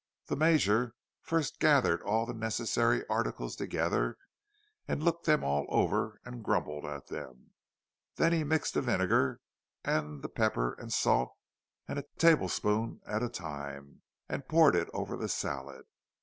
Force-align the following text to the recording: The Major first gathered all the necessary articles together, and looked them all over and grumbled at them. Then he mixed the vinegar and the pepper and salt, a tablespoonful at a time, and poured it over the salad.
The 0.25 0.35
Major 0.35 0.95
first 1.21 1.59
gathered 1.59 2.01
all 2.01 2.25
the 2.25 2.33
necessary 2.33 3.05
articles 3.07 3.55
together, 3.55 4.17
and 4.87 5.03
looked 5.03 5.25
them 5.27 5.43
all 5.43 5.67
over 5.69 6.19
and 6.25 6.43
grumbled 6.43 6.85
at 6.85 7.05
them. 7.05 7.51
Then 8.15 8.33
he 8.33 8.43
mixed 8.43 8.73
the 8.73 8.81
vinegar 8.81 9.41
and 9.85 10.23
the 10.23 10.27
pepper 10.29 10.73
and 10.81 10.91
salt, 10.91 11.35
a 11.87 12.03
tablespoonful 12.17 13.01
at 13.07 13.21
a 13.21 13.29
time, 13.29 14.01
and 14.27 14.47
poured 14.47 14.73
it 14.75 14.89
over 14.91 15.15
the 15.15 15.29
salad. 15.29 15.85